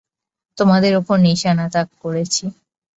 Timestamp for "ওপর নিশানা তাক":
0.99-1.87